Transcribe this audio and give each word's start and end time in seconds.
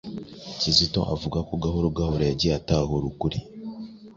Kizito 0.59 1.01
avuga 1.13 1.37
ko 1.47 1.53
gahoro 1.63 1.87
gahoro 1.97 2.21
yagiye 2.29 2.53
atahura 2.59 3.05
ukuri 3.11 3.37